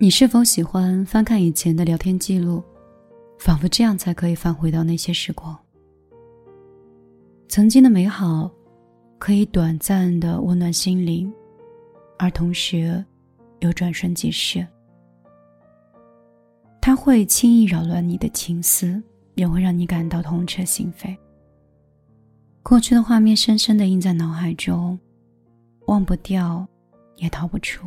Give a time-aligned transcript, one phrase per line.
[0.00, 2.62] 你是否喜欢翻看以前的聊天记录，
[3.36, 5.58] 仿佛这样才可以返回到那些时光？
[7.48, 8.48] 曾经的美好，
[9.18, 11.32] 可以短暂的温暖心灵，
[12.16, 13.04] 而同时
[13.58, 14.64] 又转瞬即逝。
[16.80, 19.02] 它会轻易扰乱你的情思，
[19.34, 21.16] 也会让你感到痛彻心扉。
[22.62, 24.96] 过去的画面深深的印在脑海中，
[25.86, 26.64] 忘不掉，
[27.16, 27.84] 也逃不出。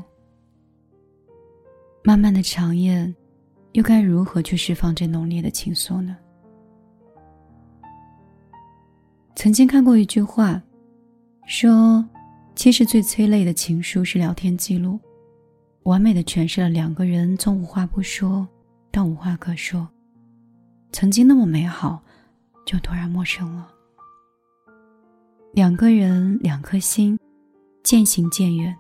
[2.03, 3.13] 漫漫的长夜，
[3.73, 6.17] 又该如何去释放这浓烈的情愫呢？
[9.35, 10.61] 曾经看过一句话，
[11.45, 12.03] 说，
[12.55, 14.99] 其实最催泪的情书是聊天记录，
[15.83, 18.47] 完美的诠释了两个人从无话不说
[18.91, 19.87] 到无话可说，
[20.91, 22.03] 曾经那么美好，
[22.65, 23.71] 就突然陌生了。
[25.53, 27.17] 两个人，两颗心，
[27.83, 28.75] 渐行渐远，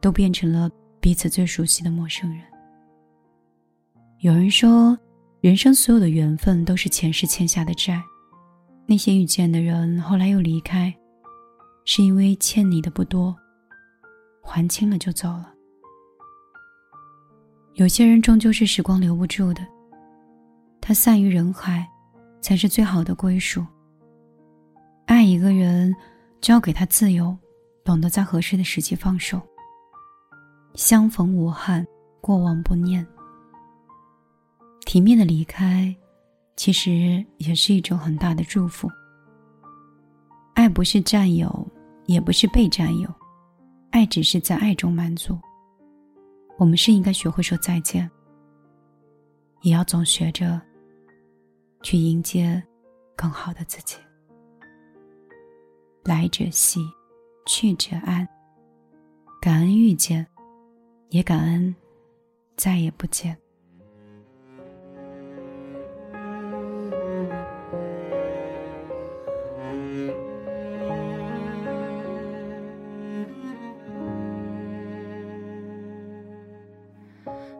[0.00, 2.44] 都变成了彼此最熟悉的陌生人。
[4.20, 4.94] 有人说，
[5.40, 8.02] 人生所有的缘分都是前世欠下的债。
[8.86, 10.94] 那些遇见的人，后来又离开，
[11.86, 13.34] 是因为欠你的不多，
[14.42, 15.54] 还清了就走了。
[17.76, 19.66] 有些人终究是时光留不住的，
[20.82, 21.88] 他散于人海，
[22.42, 23.64] 才是最好的归属。
[25.06, 25.96] 爱一个人，
[26.42, 27.34] 交给他自由，
[27.82, 29.40] 懂得在合适的时机放手。
[30.74, 31.86] 相逢无憾，
[32.20, 33.06] 过往不念。
[34.90, 35.94] 体面的离开，
[36.56, 38.90] 其实也是一种很大的祝福。
[40.52, 41.64] 爱不是占有，
[42.06, 43.08] 也不是被占有，
[43.92, 45.38] 爱只是在爱中满足。
[46.58, 48.10] 我们是应该学会说再见，
[49.60, 50.60] 也要总学着
[51.84, 52.60] 去迎接
[53.14, 53.96] 更好的自己。
[56.02, 56.80] 来者惜，
[57.46, 58.28] 去者安。
[59.40, 60.26] 感恩遇见，
[61.10, 61.72] 也感恩
[62.56, 63.38] 再也不见。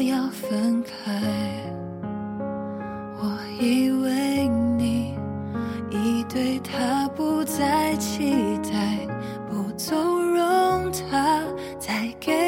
[0.00, 1.20] 要分开，
[3.20, 5.14] 我以为你
[5.90, 8.32] 已对他不再期
[8.62, 9.06] 待，
[9.50, 11.42] 不纵容他
[11.78, 12.47] 再给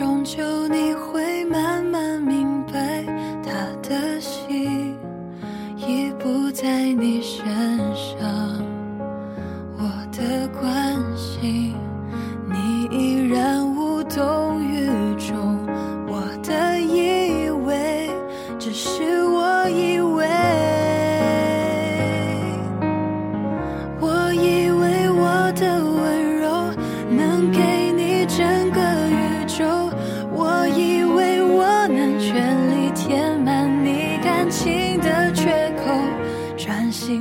[0.00, 3.04] 终究你会慢慢明白
[3.44, 3.52] 他
[3.86, 4.96] 的心
[5.76, 7.79] 已不在你身。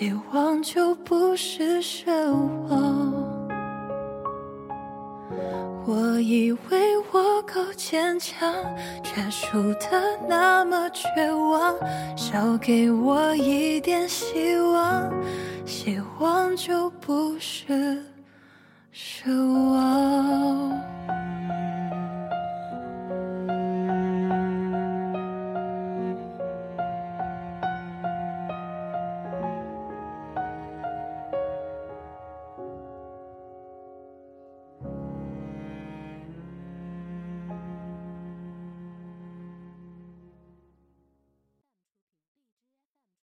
[0.00, 2.10] 希望就不是奢
[2.70, 3.12] 望。
[5.86, 8.50] 我以为我够坚强
[9.04, 11.76] 却输得那么绝望。
[12.16, 15.12] 少给我一点希望
[15.66, 18.02] 希望就不是
[18.94, 19.30] 奢
[19.70, 20.80] 望。